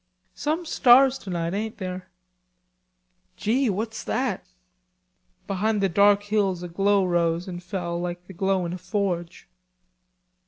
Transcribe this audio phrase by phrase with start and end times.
[0.33, 2.09] "Some stars tonight, ain't there?
[3.37, 4.43] Gee, what's that?"
[5.45, 9.47] Behind the dark hills a glow rose and fell like the glow in a forge.